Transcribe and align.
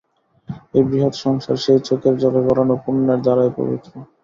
এই 0.73 0.83
বৃহৎ 0.83 1.13
সংসার 1.23 1.57
সেই 1.57 1.79
চোখের 1.87 2.15
জলে 2.21 2.41
গলানো 2.47 2.75
পুণ্যের 2.83 3.19
ধারায় 3.25 3.53
পবিত্র। 3.57 3.91